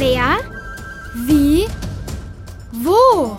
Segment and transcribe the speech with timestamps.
[0.00, 0.38] Wer?
[1.26, 1.66] Wie?
[2.72, 3.36] Wo?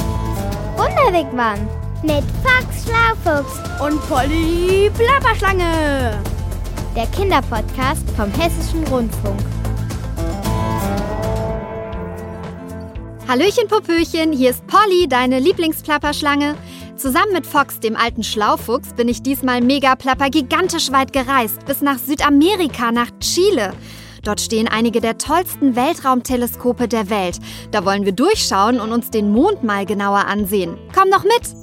[0.78, 1.68] Wunderwegmann
[2.04, 6.22] mit Fox Schlaufuchs Und Polly Plapperschlange.
[6.96, 9.40] der Kinderpodcast vom Hessischen Rundfunk.
[13.28, 16.54] Hallöchen, Popöchen, hier ist Polly, deine Lieblingsplapperschlange.
[16.96, 21.82] Zusammen mit Fox, dem alten Schlaufuchs, bin ich diesmal mega plapper gigantisch weit gereist, bis
[21.82, 23.74] nach Südamerika, nach Chile.
[24.24, 27.40] Dort stehen einige der tollsten Weltraumteleskope der Welt.
[27.72, 30.78] Da wollen wir durchschauen und uns den Mond mal genauer ansehen.
[30.94, 31.62] Komm noch mit!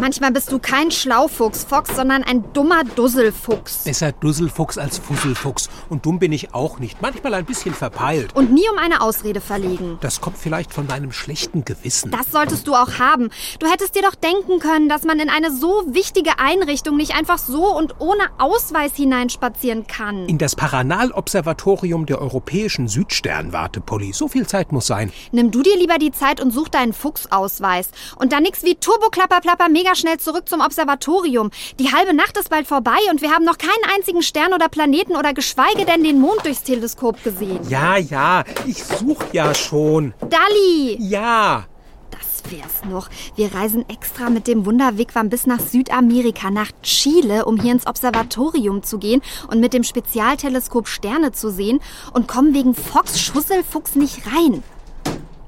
[0.00, 3.84] Manchmal bist du kein Schlaufuchs, Fox, sondern ein dummer Dusselfuchs.
[3.84, 5.70] Besser Dusselfuchs als Fusselfuchs.
[5.88, 7.00] Und dumm bin ich auch nicht.
[7.00, 8.34] Manchmal ein bisschen verpeilt.
[8.34, 9.98] Und nie um eine Ausrede verlegen.
[10.00, 12.10] Das kommt vielleicht von meinem schlechten Gewissen.
[12.10, 13.30] Das solltest du auch haben.
[13.60, 17.38] Du hättest dir doch denken können, dass man in eine so wichtige Einrichtung nicht einfach
[17.38, 20.26] so und ohne Ausweis hineinspazieren kann.
[20.26, 24.12] In das Paranal-Observatorium der Europäischen Südsternwarte, Polly.
[24.12, 25.12] So viel Zeit muss sein.
[25.32, 27.90] Nimm du dir lieber die Zeit und such deinen Fuchsausweis.
[28.16, 31.50] Und dann nix wie Turbo-Klapper-Plapper mega schnell zurück zum Observatorium.
[31.78, 35.16] Die halbe Nacht ist bald vorbei und wir haben noch keinen einzigen Stern oder Planeten
[35.16, 37.60] oder geschweige denn den Mond durchs Teleskop gesehen.
[37.68, 40.14] Ja, ja, ich such ja schon.
[40.20, 40.96] Dalli!
[40.98, 41.66] Ja.
[42.10, 43.08] Das wär's noch.
[43.36, 48.82] Wir reisen extra mit dem Wunderwegwam bis nach Südamerika, nach Chile, um hier ins Observatorium
[48.82, 51.80] zu gehen und mit dem Spezialteleskop Sterne zu sehen
[52.12, 54.62] und kommen wegen Fox Schusselfuchs nicht rein.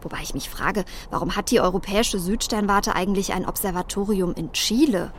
[0.06, 5.10] Wobei ich mich frage, warum hat die europäische Südsternwarte eigentlich ein Observatorium in Chile?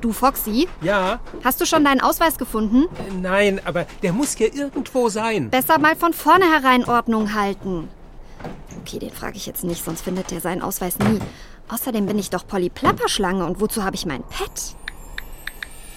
[0.00, 1.20] Du, Foxy, Ja.
[1.44, 2.86] hast du schon deinen Ausweis gefunden?
[2.98, 5.50] Äh, Nein, aber der muss hier irgendwo sein.
[5.50, 7.88] Besser mal von vornherein Ordnung halten.
[8.80, 11.20] Okay, den frage ich jetzt nicht, sonst findet der seinen Ausweis nie.
[11.68, 14.74] Außerdem bin ich doch Polly Plapperschlange und wozu habe ich mein Pet?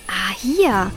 [0.08, 0.92] Ah, hier.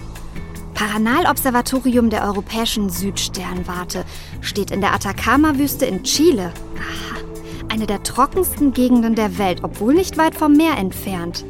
[0.75, 4.05] Paranal-Observatorium der Europäischen Südsternwarte
[4.41, 6.53] steht in der Atacama-Wüste in Chile.
[6.77, 11.45] Aha, eine der trockensten Gegenden der Welt, obwohl nicht weit vom Meer entfernt.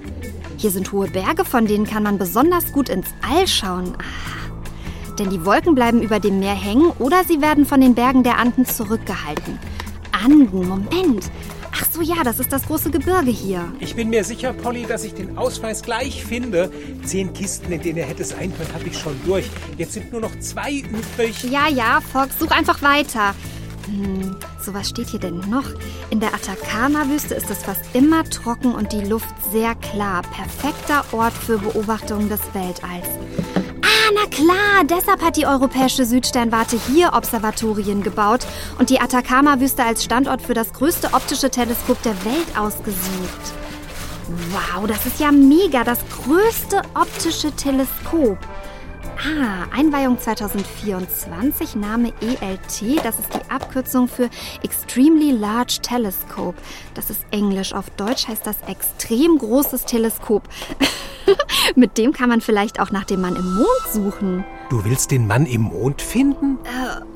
[0.59, 3.95] Hier sind hohe Berge, von denen kann man besonders gut ins All schauen.
[3.99, 5.15] Aha.
[5.19, 8.39] Denn die Wolken bleiben über dem Meer hängen oder sie werden von den Bergen der
[8.39, 9.59] Anden zurückgehalten.
[10.13, 11.31] Anden, Moment.
[11.93, 13.71] So, ja, das ist das große Gebirge hier.
[13.79, 16.71] Ich bin mir sicher, Polly, dass ich den Ausweis gleich finde.
[17.05, 19.45] Zehn Kisten, in denen er hätte sein können, habe ich schon durch.
[19.77, 21.45] Jetzt sind nur noch zwei übrig.
[21.45, 23.35] Ja, ja, Fox, such einfach weiter.
[23.87, 25.69] Hm, so was steht hier denn noch?
[26.09, 30.23] In der Atacama-Wüste ist es fast immer trocken und die Luft sehr klar.
[30.23, 33.09] Perfekter Ort für Beobachtungen des Weltalls.
[34.15, 38.41] Na klar, deshalb hat die europäische Südsternwarte hier Observatorien gebaut
[38.79, 43.55] und die Atacama-Wüste als Standort für das größte optische Teleskop der Welt ausgesucht.
[44.51, 48.39] Wow, das ist ja mega, das größte optische Teleskop.
[49.25, 54.29] Ah, Einweihung 2024, Name ELT, das ist die Abkürzung für
[54.65, 56.59] Extremely Large Telescope.
[56.95, 60.49] Das ist Englisch, auf Deutsch heißt das extrem großes Teleskop.
[61.77, 64.45] Mit dem kann man vielleicht auch nach dem Mann im Mond suchen.
[64.71, 66.59] Du willst den Mann im Mond finden?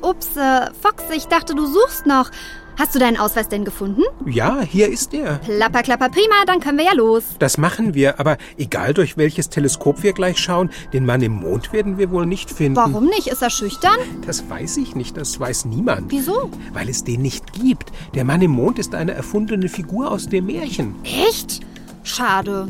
[0.01, 2.31] Ups, äh, Fox, ich dachte, du suchst noch.
[2.77, 4.03] Hast du deinen Ausweis denn gefunden?
[4.27, 5.39] Ja, hier ist er.
[5.39, 7.23] Klapper, klapper, prima, dann können wir ja los.
[7.39, 11.73] Das machen wir, aber egal durch welches Teleskop wir gleich schauen, den Mann im Mond
[11.73, 12.75] werden wir wohl nicht finden.
[12.75, 13.25] Warum nicht?
[13.27, 13.97] Ist er schüchtern?
[14.27, 16.11] Das weiß ich nicht, das weiß niemand.
[16.11, 16.51] Wieso?
[16.71, 17.91] Weil es den nicht gibt.
[18.13, 20.93] Der Mann im Mond ist eine erfundene Figur aus dem Märchen.
[21.03, 21.61] Echt?
[22.03, 22.67] Schade.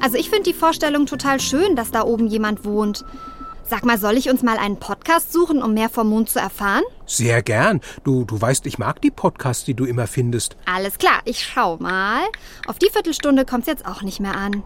[0.00, 3.04] Also ich finde die Vorstellung total schön, dass da oben jemand wohnt.
[3.70, 6.82] Sag mal, soll ich uns mal einen Podcast suchen, um mehr vom Mond zu erfahren?
[7.06, 7.80] Sehr gern.
[8.02, 10.56] Du, du weißt, ich mag die Podcasts, die du immer findest.
[10.66, 12.22] Alles klar, ich schau mal.
[12.66, 14.64] Auf die Viertelstunde kommt's jetzt auch nicht mehr an.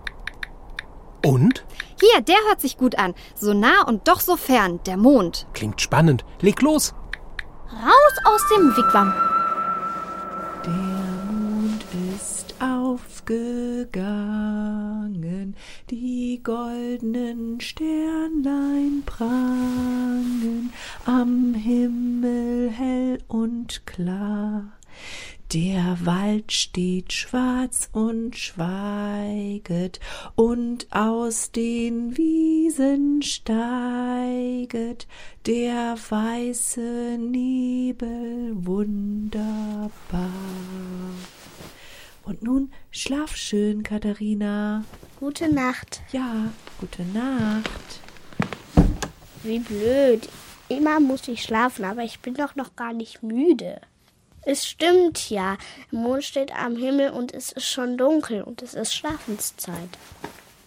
[1.23, 1.67] Und?
[2.01, 3.13] Hier, der hört sich gut an.
[3.35, 5.47] So nah und doch so fern, der Mond.
[5.53, 6.25] Klingt spannend.
[6.41, 6.95] Leg los.
[7.71, 9.13] Raus aus dem Wigwam.
[10.65, 11.04] Der
[12.61, 15.57] aufgegangen,
[15.91, 20.73] die goldenen Sternlein prangen
[21.05, 24.73] am Himmel hell und klar.
[25.53, 30.01] Der Wald steht schwarz und schweiget,
[30.35, 35.07] und aus den Wiesen steiget
[35.47, 39.91] der weiße Nebel wunderbar.
[42.25, 44.85] Und nun schlaf schön, Katharina.
[45.21, 46.03] Gute Nacht.
[46.11, 46.51] Ja,
[46.81, 48.01] gute Nacht.
[49.43, 50.29] Wie blöd.
[50.69, 53.81] Immer muss ich schlafen, aber ich bin doch noch gar nicht müde.
[54.47, 55.59] Es stimmt ja.
[55.93, 59.91] Der Mond steht am Himmel und es ist schon dunkel und es ist Schlafenszeit.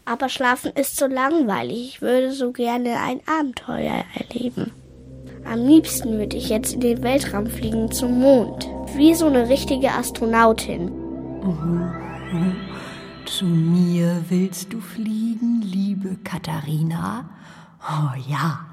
[0.06, 1.90] Aber schlafen ist so langweilig.
[1.90, 4.72] Ich würde so gerne ein Abenteuer erleben.
[5.44, 8.68] Am liebsten würde ich jetzt in den Weltraum fliegen zum Mond.
[8.96, 11.07] Wie so eine richtige Astronautin.
[13.26, 17.30] Zu mir willst du fliegen, liebe Katharina?
[17.82, 18.66] Oh ja,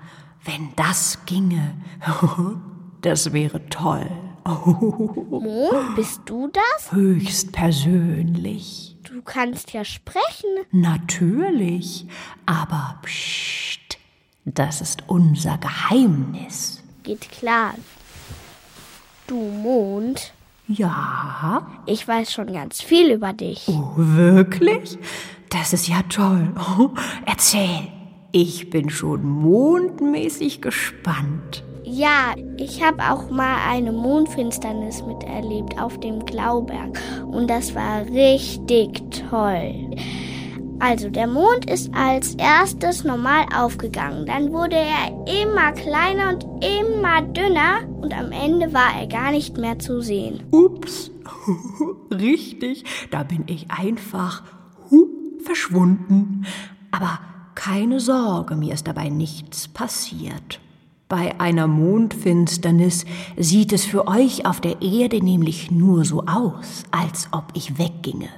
[0.44, 1.76] wenn das ginge,
[3.00, 4.10] das wäre toll.
[4.44, 6.90] Mond, bist du das?
[6.90, 8.96] Höchst persönlich.
[9.04, 10.50] Du kannst ja sprechen.
[10.72, 12.06] Natürlich,
[12.44, 13.98] aber pst,
[14.46, 16.82] das ist unser Geheimnis.
[17.04, 17.74] Geht klar.
[19.28, 20.33] Du Mond,
[20.66, 21.66] Ja?
[21.86, 23.68] ich weiß schon ganz viel über dich.
[23.68, 24.98] Oh, wirklich?
[25.50, 26.52] Das ist ja toll.
[26.78, 26.90] Oh,
[27.26, 27.88] erzähl.
[28.32, 31.62] Ich bin schon mondmäßig gespannt.
[31.84, 39.00] Ja, ich habe auch mal eine Mondfinsternis miterlebt auf dem Glauberg und das war richtig
[39.30, 39.94] toll.
[40.86, 47.22] Also der Mond ist als erstes normal aufgegangen, dann wurde er immer kleiner und immer
[47.22, 50.42] dünner und am Ende war er gar nicht mehr zu sehen.
[50.50, 51.10] Ups.
[52.12, 54.42] Richtig, da bin ich einfach
[55.42, 56.44] verschwunden.
[56.90, 57.18] Aber
[57.54, 60.60] keine Sorge, mir ist dabei nichts passiert.
[61.08, 63.06] Bei einer Mondfinsternis
[63.38, 68.28] sieht es für euch auf der Erde nämlich nur so aus, als ob ich wegginge.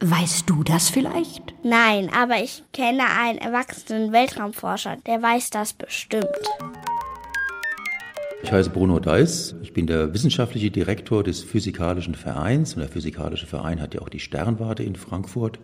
[0.00, 1.54] Weißt du das vielleicht?
[1.62, 6.26] Nein, aber ich kenne einen erwachsenen Weltraumforscher, der weiß das bestimmt.
[8.42, 9.56] Ich heiße Bruno Deiss.
[9.62, 12.74] Ich bin der wissenschaftliche Direktor des Physikalischen Vereins.
[12.74, 15.58] Und der Physikalische Verein hat ja auch die Sternwarte in Frankfurt.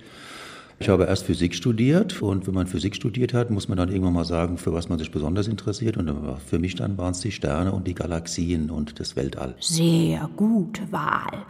[0.80, 4.14] Ich habe erst Physik studiert und wenn man Physik studiert hat, muss man dann irgendwann
[4.14, 5.96] mal sagen, für was man sich besonders interessiert.
[5.96, 6.10] Und
[6.44, 9.54] für mich dann waren es die Sterne und die Galaxien und das Weltall.
[9.60, 11.44] Sehr gute Wahl.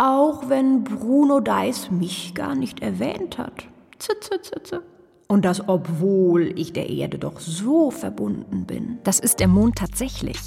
[0.00, 3.64] Auch wenn Bruno Deiss mich gar nicht erwähnt hat.
[3.98, 4.82] Zitze, zitze.
[5.26, 8.98] Und das, obwohl ich der Erde doch so verbunden bin.
[9.02, 10.38] Das ist der Mond tatsächlich.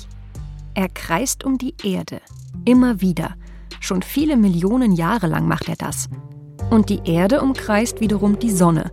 [0.73, 2.21] Er kreist um die Erde.
[2.63, 3.35] Immer wieder.
[3.81, 6.07] Schon viele Millionen Jahre lang macht er das.
[6.69, 8.91] Und die Erde umkreist wiederum die Sonne.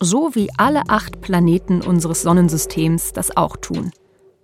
[0.00, 3.92] So wie alle acht Planeten unseres Sonnensystems das auch tun.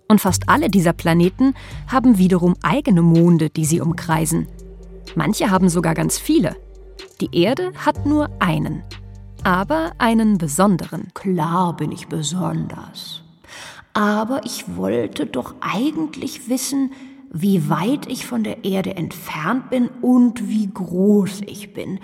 [0.07, 1.55] Und fast alle dieser Planeten
[1.87, 4.47] haben wiederum eigene Monde, die sie umkreisen.
[5.15, 6.55] Manche haben sogar ganz viele.
[7.19, 8.83] Die Erde hat nur einen.
[9.43, 11.07] Aber einen besonderen.
[11.13, 13.23] Klar bin ich besonders.
[13.93, 16.91] Aber ich wollte doch eigentlich wissen,
[17.31, 21.99] wie weit ich von der Erde entfernt bin und wie groß ich bin.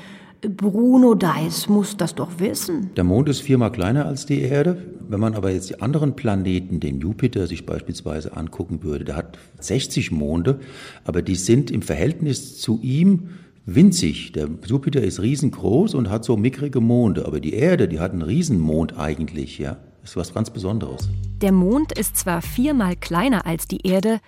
[0.50, 2.92] Bruno Deiss muss das doch wissen.
[2.96, 4.78] Der Mond ist viermal kleiner als die Erde.
[5.10, 9.38] Wenn man aber jetzt die anderen Planeten, den Jupiter, sich beispielsweise angucken würde, der hat
[9.60, 10.60] 60 Monde,
[11.06, 13.30] aber die sind im Verhältnis zu ihm
[13.66, 14.32] winzig.
[14.32, 18.22] Der Jupiter ist riesengroß und hat so mickrige Monde, aber die Erde, die hat einen
[18.22, 19.78] Riesenmond eigentlich, ja.
[20.02, 21.10] Das ist was ganz Besonderes.
[21.42, 24.20] Der Mond ist zwar viermal kleiner als die Erde,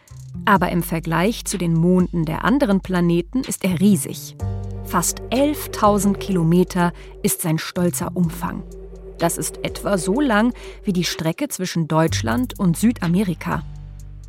[0.46, 4.36] aber im Vergleich zu den Monden der anderen Planeten ist er riesig.
[4.90, 8.64] Fast 11.000 Kilometer ist sein stolzer Umfang.
[9.20, 10.52] Das ist etwa so lang
[10.84, 13.62] wie die Strecke zwischen Deutschland und Südamerika.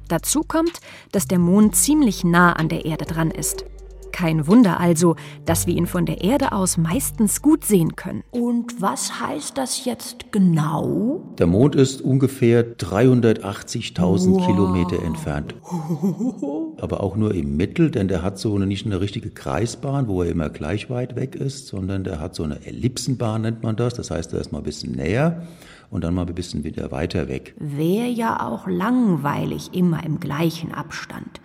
[0.09, 0.81] Dazu kommt,
[1.13, 3.65] dass der Mond ziemlich nah an der Erde dran ist.
[4.13, 8.23] Kein Wunder also, dass wir ihn von der Erde aus meistens gut sehen können.
[8.31, 11.35] Und was heißt das jetzt genau?
[11.39, 14.47] Der Mond ist ungefähr 380.000 wow.
[14.47, 15.55] Kilometer entfernt.
[16.81, 20.23] Aber auch nur im Mittel, denn der hat so eine, nicht eine richtige Kreisbahn, wo
[20.23, 23.95] er immer gleich weit weg ist, sondern der hat so eine Ellipsenbahn, nennt man das.
[23.95, 25.47] Das heißt, er ist mal ein bisschen näher
[25.91, 27.55] und dann mal ein bisschen wieder weiter weg.
[27.59, 31.41] Wäre ja auch langweilig, immer im gleichen Abstand.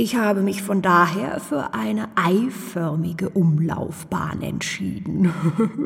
[0.00, 5.32] Ich habe mich von daher für eine eiförmige Umlaufbahn entschieden.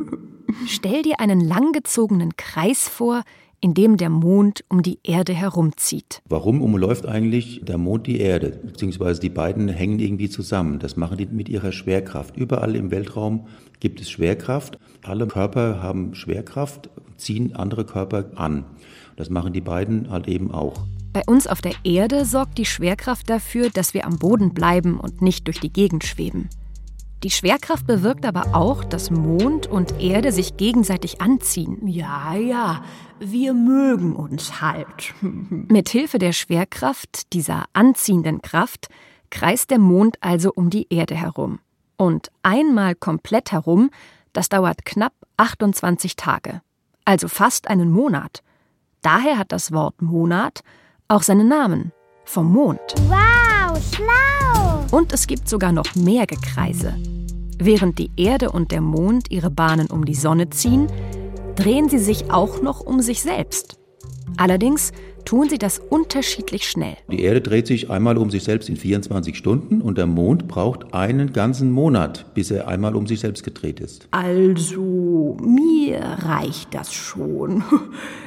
[0.66, 3.22] Stell dir einen langgezogenen Kreis vor,
[3.62, 6.20] in dem der Mond um die Erde herumzieht.
[6.28, 8.60] Warum umläuft eigentlich der Mond die Erde?
[8.62, 10.78] Beziehungsweise die beiden hängen irgendwie zusammen.
[10.78, 12.36] Das machen die mit ihrer Schwerkraft.
[12.36, 13.46] Überall im Weltraum
[13.80, 14.78] gibt es Schwerkraft.
[15.02, 18.66] Alle Körper haben Schwerkraft, ziehen andere Körper an.
[19.16, 20.84] Das machen die beiden halt eben auch.
[21.12, 25.20] Bei uns auf der Erde sorgt die Schwerkraft dafür, dass wir am Boden bleiben und
[25.20, 26.48] nicht durch die Gegend schweben.
[27.22, 31.86] Die Schwerkraft bewirkt aber auch, dass Mond und Erde sich gegenseitig anziehen.
[31.86, 32.82] Ja, ja,
[33.20, 35.14] wir mögen uns halt.
[35.20, 38.88] Mit Hilfe der Schwerkraft, dieser anziehenden Kraft,
[39.30, 41.60] kreist der Mond also um die Erde herum.
[41.96, 43.90] Und einmal komplett herum,
[44.32, 46.62] das dauert knapp 28 Tage,
[47.04, 48.42] also fast einen Monat.
[49.02, 50.62] Daher hat das Wort Monat
[51.08, 51.92] auch seinen Namen,
[52.24, 52.80] vom Mond.
[53.08, 54.96] Wow, schlau!
[54.96, 56.94] Und es gibt sogar noch mehr Gekreise.
[57.58, 60.88] Während die Erde und der Mond ihre Bahnen um die Sonne ziehen,
[61.56, 63.78] drehen sie sich auch noch um sich selbst.
[64.36, 64.92] Allerdings
[65.24, 66.96] tun sie das unterschiedlich schnell.
[67.10, 70.94] Die Erde dreht sich einmal um sich selbst in 24 Stunden und der Mond braucht
[70.94, 74.08] einen ganzen Monat, bis er einmal um sich selbst gedreht ist.
[74.10, 77.64] Also, mir reicht das schon.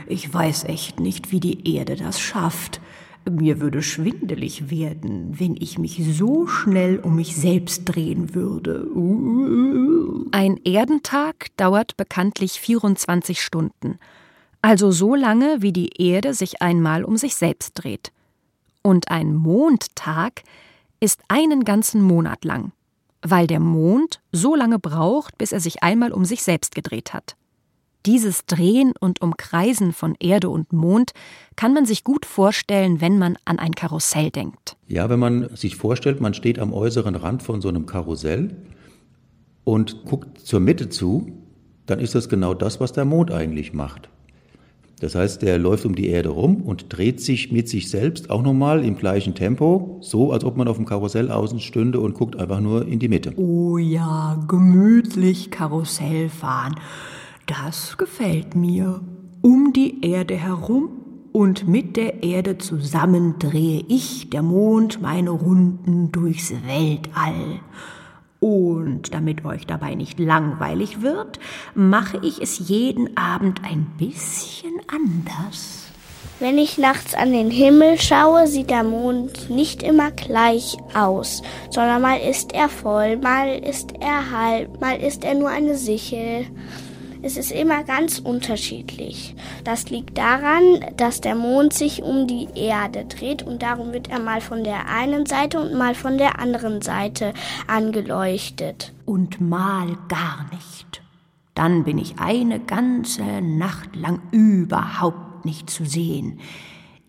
[0.07, 2.79] Ich weiß echt nicht, wie die Erde das schafft.
[3.27, 8.87] Mir würde schwindelig werden, wenn ich mich so schnell um mich selbst drehen würde.
[10.31, 13.97] Ein Erdentag dauert bekanntlich 24 Stunden,
[14.65, 18.11] also so lange, wie die Erde sich einmal um sich selbst dreht.
[18.81, 20.41] Und ein Mondtag
[20.99, 22.71] ist einen ganzen Monat lang,
[23.21, 27.35] weil der Mond so lange braucht, bis er sich einmal um sich selbst gedreht hat.
[28.07, 31.11] Dieses Drehen und Umkreisen von Erde und Mond
[31.55, 34.77] kann man sich gut vorstellen, wenn man an ein Karussell denkt.
[34.87, 38.55] Ja, wenn man sich vorstellt, man steht am äußeren Rand von so einem Karussell
[39.63, 41.31] und guckt zur Mitte zu,
[41.85, 44.09] dann ist das genau das, was der Mond eigentlich macht.
[44.99, 48.41] Das heißt, der läuft um die Erde rum und dreht sich mit sich selbst auch
[48.41, 52.37] nochmal im gleichen Tempo, so als ob man auf dem Karussell außen stünde und guckt
[52.37, 53.33] einfach nur in die Mitte.
[53.37, 56.75] Oh ja, gemütlich Karussell fahren.
[57.45, 59.01] Das gefällt mir.
[59.41, 60.89] Um die Erde herum
[61.33, 67.59] und mit der Erde zusammen drehe ich, der Mond, meine Runden durchs Weltall.
[68.45, 71.39] Und damit euch dabei nicht langweilig wird,
[71.73, 75.87] mache ich es jeden Abend ein bisschen anders.
[76.39, 82.03] Wenn ich nachts an den Himmel schaue, sieht der Mond nicht immer gleich aus, sondern
[82.03, 86.45] mal ist er voll, mal ist er halb, mal ist er nur eine Sichel.
[87.21, 89.35] Es ist immer ganz unterschiedlich.
[89.63, 94.19] Das liegt daran, dass der Mond sich um die Erde dreht und darum wird er
[94.19, 97.33] mal von der einen Seite und mal von der anderen Seite
[97.67, 98.93] angeleuchtet.
[99.05, 101.01] Und mal gar nicht.
[101.55, 106.39] Dann bin ich eine ganze Nacht lang überhaupt nicht zu sehen.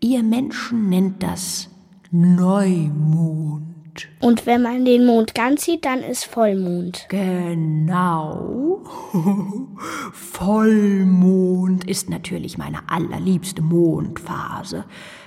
[0.00, 1.68] Ihr Menschen nennt das
[2.10, 3.75] Neumond.
[4.20, 7.06] Und wenn man den Mond ganz sieht, dann ist Vollmond.
[7.08, 8.82] Genau.
[10.12, 14.84] Vollmond ist natürlich meine allerliebste Mondphase.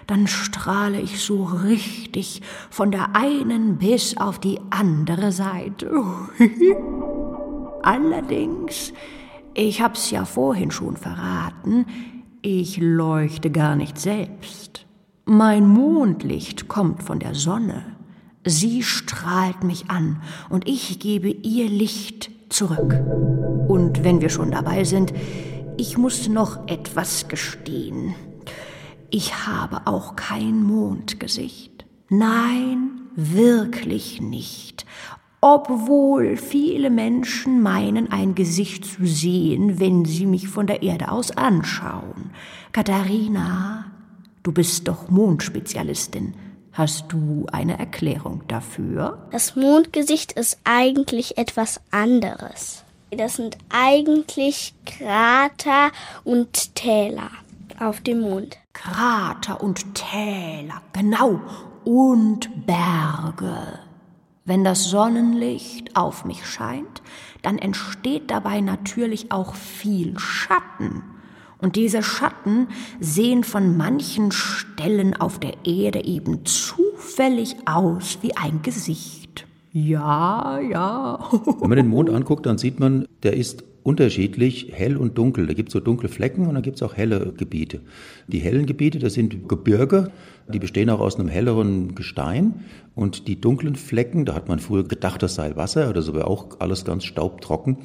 [0.08, 5.92] Dann strahle ich so richtig von der einen bis auf die andere Seite.
[7.84, 8.94] Allerdings,
[9.54, 11.86] ich hab's ja vorhin schon verraten,
[12.42, 14.86] ich leuchte gar nicht selbst.
[15.26, 17.99] Mein Mondlicht kommt von der Sonne.
[18.46, 22.94] Sie strahlt mich an und ich gebe ihr Licht zurück.
[23.68, 25.14] Und wenn wir schon dabei sind,
[25.78, 28.16] ich muss noch etwas gestehen.
[29.10, 31.86] Ich habe auch kein Mondgesicht.
[32.10, 34.86] Nein, wirklich nicht.
[35.42, 41.32] Obwohl viele Menschen meinen, ein Gesicht zu sehen, wenn sie mich von der Erde aus
[41.32, 42.32] anschauen.
[42.72, 43.86] Katharina,
[44.44, 46.34] du bist doch Mondspezialistin.
[46.80, 49.28] Hast du eine Erklärung dafür?
[49.32, 52.86] Das Mondgesicht ist eigentlich etwas anderes.
[53.12, 55.92] Das sind eigentlich Krater
[56.24, 57.32] und Täler
[57.82, 58.60] auf dem Mond.
[58.72, 61.42] Krater und Täler, genau,
[61.84, 63.80] und Berge.
[64.46, 67.02] Wenn das Sonnenlicht auf mich scheint,
[67.42, 71.04] dann entsteht dabei natürlich auch viel Schatten.
[71.62, 72.68] Und diese Schatten
[73.00, 79.46] sehen von manchen Stellen auf der Erde eben zufällig aus wie ein Gesicht.
[79.72, 81.20] Ja, ja.
[81.60, 85.48] Wenn man den Mond anguckt, dann sieht man, der ist unterschiedlich hell und dunkel.
[85.48, 87.82] Da gibt es so dunkle Flecken und dann gibt es auch helle Gebiete.
[88.28, 90.12] Die hellen Gebiete, das sind Gebirge,
[90.48, 92.66] die bestehen auch aus einem helleren Gestein.
[92.94, 96.28] Und die dunklen Flecken, da hat man früher gedacht, das sei Wasser, das ist aber
[96.28, 97.78] auch alles ganz staubtrocken.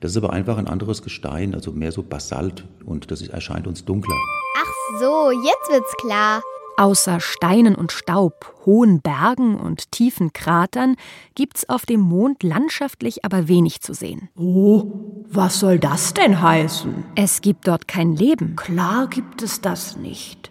[0.00, 3.84] Das ist aber einfach ein anderes Gestein, also mehr so Basalt und das erscheint uns
[3.84, 4.16] dunkler.
[4.56, 6.42] Ach so, jetzt wird's klar.
[6.78, 10.96] Außer Steinen und Staub, hohen Bergen und tiefen Kratern
[11.34, 14.30] gibt's auf dem Mond landschaftlich aber wenig zu sehen.
[14.36, 14.84] Oh,
[15.28, 17.04] was soll das denn heißen?
[17.14, 18.56] Es gibt dort kein Leben.
[18.56, 20.50] Klar gibt es das nicht.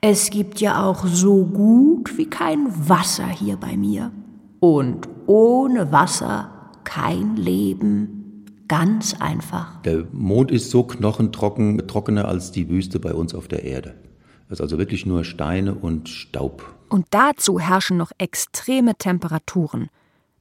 [0.00, 4.12] Es gibt ja auch so gut wie kein Wasser hier bei mir.
[4.60, 6.50] Und ohne Wasser
[6.84, 8.44] kein Leben.
[8.68, 9.80] Ganz einfach.
[9.82, 13.94] Der Mond ist so knochentrocken, trockener als die Wüste bei uns auf der Erde.
[14.48, 16.74] Das ist also wirklich nur Steine und Staub.
[16.88, 19.88] Und dazu herrschen noch extreme Temperaturen.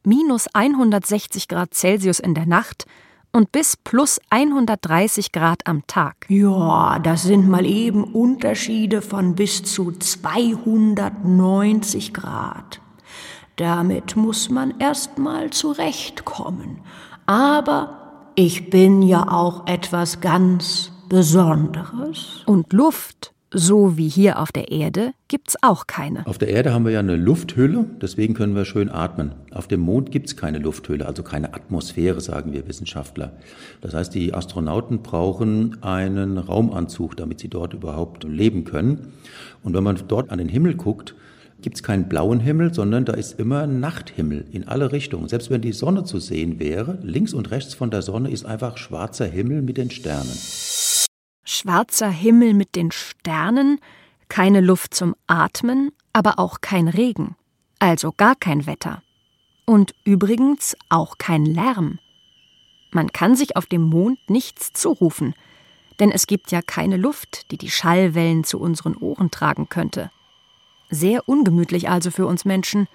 [0.03, 2.85] Minus 160 Grad Celsius in der Nacht
[3.31, 6.27] und bis plus 130 Grad am Tag.
[6.29, 12.79] Ja, das sind mal eben Unterschiede von bis zu 290 Grad.
[13.57, 16.79] Damit muss man erst mal zurechtkommen.
[17.25, 22.43] Aber ich bin ja auch etwas ganz Besonderes.
[22.45, 26.25] Und Luft so wie hier auf der Erde gibt's auch keine.
[26.27, 29.31] Auf der Erde haben wir ja eine Lufthülle, deswegen können wir schön atmen.
[29.51, 33.33] Auf dem Mond gibt's keine Lufthülle, also keine Atmosphäre, sagen wir Wissenschaftler.
[33.81, 39.13] Das heißt, die Astronauten brauchen einen Raumanzug, damit sie dort überhaupt leben können.
[39.63, 41.15] Und wenn man dort an den Himmel guckt,
[41.61, 45.27] gibt's keinen blauen Himmel, sondern da ist immer Nachthimmel in alle Richtungen.
[45.29, 48.77] Selbst wenn die Sonne zu sehen wäre, links und rechts von der Sonne ist einfach
[48.77, 50.37] schwarzer Himmel mit den Sternen.
[51.45, 53.79] Schwarzer Himmel mit den Sternen,
[54.27, 57.35] keine Luft zum Atmen, aber auch kein Regen,
[57.79, 59.03] also gar kein Wetter.
[59.65, 61.99] Und übrigens auch kein Lärm.
[62.91, 65.35] Man kann sich auf dem Mond nichts zurufen,
[65.99, 70.11] denn es gibt ja keine Luft, die die Schallwellen zu unseren Ohren tragen könnte.
[70.89, 72.87] Sehr ungemütlich also für uns Menschen.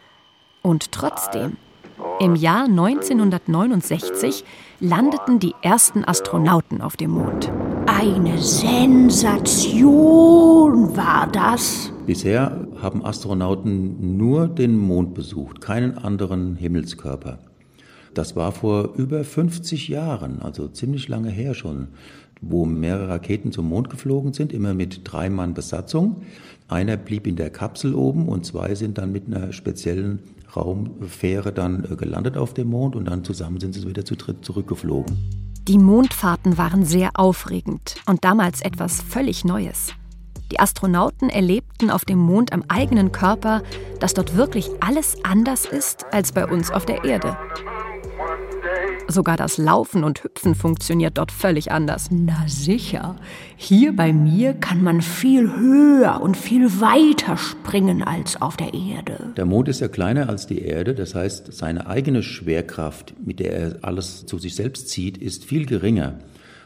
[0.62, 1.56] Und trotzdem,
[2.20, 4.44] im Jahr 1969
[4.78, 7.50] landeten die ersten Astronauten auf dem Mond.
[7.86, 9.74] Eine Sensation
[10.94, 11.90] war das.
[12.06, 17.38] Bisher haben Astronauten nur den Mond besucht, keinen anderen Himmelskörper.
[18.12, 21.88] Das war vor über 50 Jahren, also ziemlich lange her schon,
[22.42, 26.22] wo mehrere Raketen zum Mond geflogen sind, immer mit drei Mann Besatzung.
[26.68, 30.18] Einer blieb in der Kapsel oben und zwei sind dann mit einer speziellen
[30.56, 34.44] Raumfähre dann äh, gelandet auf dem Mond und dann zusammen sind sie wieder zu dritt
[34.44, 35.16] zurückgeflogen.
[35.68, 39.94] Die Mondfahrten waren sehr aufregend und damals etwas völlig Neues.
[40.50, 43.62] Die Astronauten erlebten auf dem Mond am eigenen Körper,
[44.00, 47.36] dass dort wirklich alles anders ist als bei uns auf der Erde.
[49.10, 52.08] Sogar das Laufen und Hüpfen funktioniert dort völlig anders.
[52.10, 53.16] Na sicher.
[53.56, 59.32] Hier bei mir kann man viel höher und viel weiter springen als auf der Erde.
[59.36, 63.52] Der Mond ist ja kleiner als die Erde, das heißt, seine eigene Schwerkraft, mit der
[63.52, 66.14] er alles zu sich selbst zieht, ist viel geringer.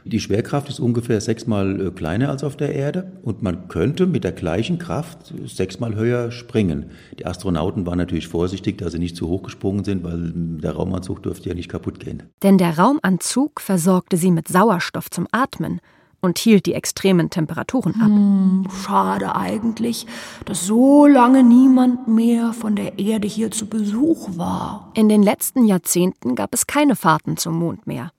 [0.07, 4.23] Die Schwerkraft ist ungefähr sechsmal äh, kleiner als auf der Erde und man könnte mit
[4.23, 6.91] der gleichen Kraft sechsmal höher springen.
[7.19, 11.23] Die Astronauten waren natürlich vorsichtig, dass sie nicht zu hoch gesprungen sind, weil der Raumanzug
[11.23, 12.25] dürfte ja nicht kaputt gehen.
[12.43, 15.81] Denn der Raumanzug versorgte sie mit Sauerstoff zum Atmen
[16.21, 18.09] und hielt die extremen Temperaturen ab.
[18.09, 20.07] Hm, schade eigentlich,
[20.45, 24.91] dass so lange niemand mehr von der Erde hier zu Besuch war.
[24.95, 28.11] In den letzten Jahrzehnten gab es keine Fahrten zum Mond mehr.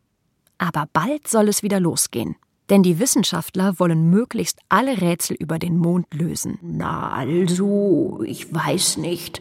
[0.58, 2.36] Aber bald soll es wieder losgehen.
[2.70, 6.58] Denn die Wissenschaftler wollen möglichst alle Rätsel über den Mond lösen.
[6.62, 9.40] Na also, ich weiß nicht,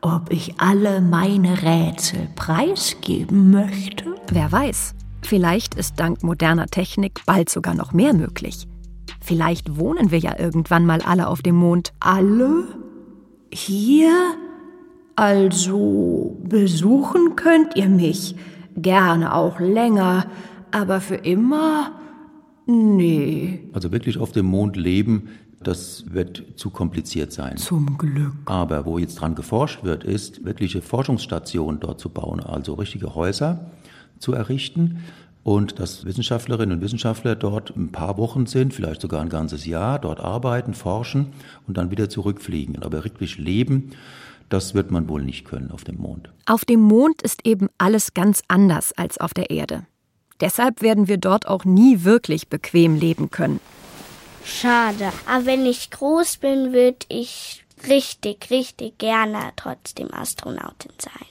[0.00, 4.16] ob ich alle meine Rätsel preisgeben möchte.
[4.28, 8.66] Wer weiß, vielleicht ist dank moderner Technik bald sogar noch mehr möglich.
[9.20, 11.92] Vielleicht wohnen wir ja irgendwann mal alle auf dem Mond.
[12.00, 12.66] Alle?
[13.52, 14.34] Hier?
[15.14, 18.34] Also, besuchen könnt ihr mich
[18.76, 20.26] gerne auch länger,
[20.70, 21.92] aber für immer?
[22.66, 23.60] Nee.
[23.72, 25.28] Also wirklich auf dem Mond leben,
[25.62, 27.56] das wird zu kompliziert sein.
[27.56, 28.34] Zum Glück.
[28.44, 33.70] Aber wo jetzt dran geforscht wird, ist wirkliche Forschungsstationen dort zu bauen, also richtige Häuser
[34.18, 34.98] zu errichten
[35.46, 40.00] und dass Wissenschaftlerinnen und Wissenschaftler dort ein paar Wochen sind, vielleicht sogar ein ganzes Jahr,
[40.00, 41.28] dort arbeiten, forschen
[41.68, 42.82] und dann wieder zurückfliegen.
[42.82, 43.90] Aber wirklich leben,
[44.48, 46.30] Das wird man wohl nicht können auf dem Mond.
[46.46, 49.86] Auf dem Mond ist eben alles ganz anders als auf der Erde.
[50.40, 53.60] Deshalb werden wir dort auch nie wirklich bequem leben können.
[54.44, 55.12] Schade.
[55.26, 61.26] Aber wenn ich groß bin, würde ich richtig, richtig gerne trotzdem Astronautin sein.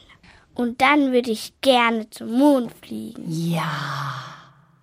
[0.53, 3.23] Und dann würde ich gerne zum Mond fliegen.
[3.27, 3.63] Ja,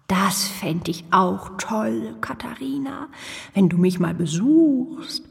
[0.07, 3.09] das fände ich auch toll, Katharina,
[3.55, 5.25] wenn du mich mal besuchst.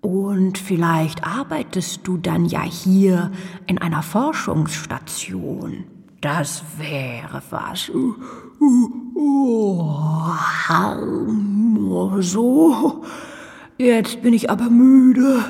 [0.00, 3.30] Und vielleicht arbeitest du dann ja hier
[3.66, 5.84] in einer Forschungsstation.
[6.20, 7.90] Das wäre was.
[9.14, 10.32] Oh,
[12.20, 13.04] so,
[13.78, 15.44] jetzt bin ich aber müde.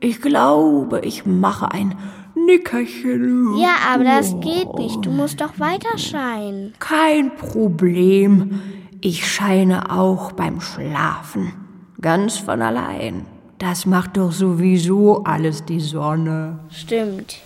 [0.00, 1.94] Ich glaube, ich mache ein
[2.34, 3.56] Nickerchen.
[3.56, 5.04] Ja, aber das geht nicht.
[5.04, 6.74] Du musst doch weiter scheinen.
[6.78, 8.60] Kein Problem.
[9.00, 11.52] Ich scheine auch beim Schlafen.
[12.00, 13.26] Ganz von allein.
[13.58, 16.58] Das macht doch sowieso alles die Sonne.
[16.70, 17.38] Stimmt.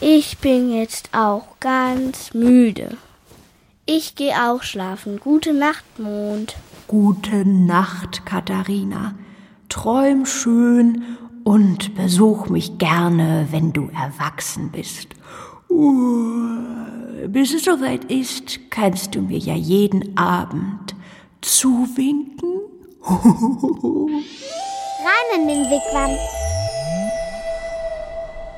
[0.00, 2.96] Ich bin jetzt auch ganz müde.
[3.84, 5.20] Ich gehe auch schlafen.
[5.20, 6.56] Gute Nacht, Mond.
[6.88, 9.14] Gute Nacht, Katharina.
[9.68, 11.02] Träum schön
[11.44, 15.08] und besuch mich gerne, wenn du erwachsen bist.
[15.68, 20.94] Uh, bis es soweit ist, kannst du mir ja jeden Abend
[21.40, 22.60] zuwinken.
[25.30, 26.18] In den Wigwam.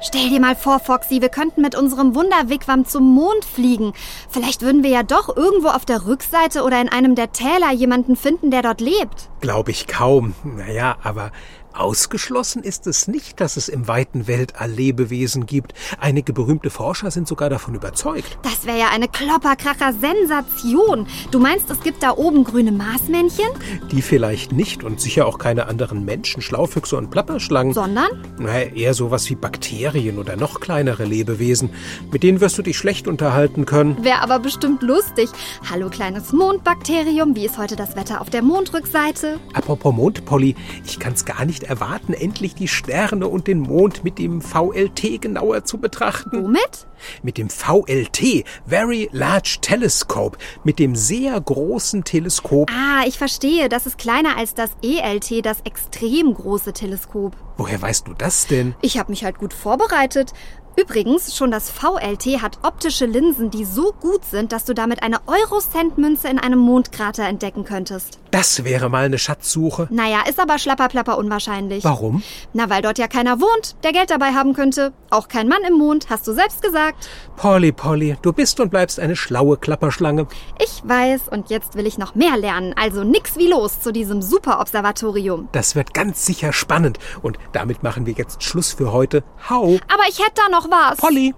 [0.00, 3.92] Stell dir mal vor, Foxy, wir könnten mit unserem Wunderwigwam zum Mond fliegen.
[4.28, 8.16] Vielleicht würden wir ja doch irgendwo auf der Rückseite oder in einem der Täler jemanden
[8.16, 9.30] finden, der dort lebt.
[9.40, 10.34] Glaube ich kaum.
[10.42, 11.32] Naja, aber
[11.74, 15.74] Ausgeschlossen ist es nicht, dass es im weiten Weltall Lebewesen gibt.
[15.98, 18.38] Einige berühmte Forscher sind sogar davon überzeugt.
[18.42, 21.08] Das wäre ja eine Klopperkracher-Sensation.
[21.32, 23.48] Du meinst, es gibt da oben grüne Marsmännchen?
[23.90, 27.74] Die vielleicht nicht und sicher auch keine anderen Menschen, Schlaufüchse und Plapperschlangen.
[27.74, 28.22] Sondern?
[28.38, 31.70] Naja, eher sowas wie Bakterien oder noch kleinere Lebewesen.
[32.12, 34.04] Mit denen wirst du dich schlecht unterhalten können.
[34.04, 35.28] Wäre aber bestimmt lustig.
[35.68, 39.40] Hallo kleines Mondbakterium, wie ist heute das Wetter auf der Mondrückseite?
[39.54, 44.18] Apropos Mond, Polly, ich kann's gar nicht erwarten, endlich die Sterne und den Mond mit
[44.18, 46.44] dem VLT genauer zu betrachten.
[46.44, 46.86] Womit?
[47.22, 52.70] Mit dem VLT, Very Large Telescope, mit dem sehr großen Teleskop.
[52.70, 53.68] Ah, ich verstehe.
[53.68, 57.36] Das ist kleiner als das ELT, das extrem große Teleskop.
[57.56, 58.74] Woher weißt du das denn?
[58.80, 60.32] Ich habe mich halt gut vorbereitet.
[60.76, 65.20] Übrigens, schon das VLT hat optische Linsen, die so gut sind, dass du damit eine
[65.26, 68.18] Eurocent-Münze in einem Mondkrater entdecken könntest.
[68.32, 69.86] Das wäre mal eine Schatzsuche.
[69.90, 71.84] Naja, ist aber schlapperplapper unwahrscheinlich.
[71.84, 72.24] Warum?
[72.52, 74.92] Na, weil dort ja keiner wohnt, der Geld dabei haben könnte.
[75.10, 77.08] Auch kein Mann im Mond, hast du selbst gesagt.
[77.36, 80.26] Polly, Polly, du bist und bleibst eine schlaue Klapperschlange.
[80.60, 82.74] Ich weiß, und jetzt will ich noch mehr lernen.
[82.76, 85.48] Also nix wie los zu diesem Superobservatorium.
[85.52, 86.98] Das wird ganz sicher spannend.
[87.22, 89.22] Und damit machen wir jetzt Schluss für heute.
[89.48, 89.78] Hau!
[89.92, 90.96] Aber ich hätte da noch was.
[90.98, 91.34] Polly!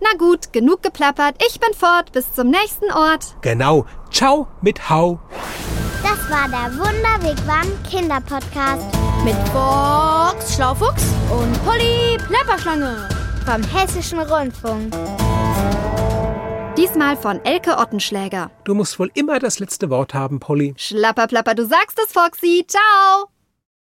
[0.00, 1.36] Na gut, genug geplappert.
[1.46, 2.12] Ich bin fort.
[2.12, 3.36] Bis zum nächsten Ort.
[3.42, 3.84] Genau.
[4.10, 5.20] Ciao mit Hau.
[6.02, 8.86] Das war der Wunderwigwam Kinderpodcast
[9.24, 13.08] Mit Box Schlaufuchs und Polly Plapperschlange.
[13.44, 14.94] vom Hessischen Rundfunk.
[16.76, 18.50] Diesmal von Elke Ottenschläger.
[18.64, 20.72] Du musst wohl immer das letzte Wort haben, Polly.
[20.78, 22.64] Schlapperplapper, du sagst es, Foxy.
[22.66, 23.28] Ciao.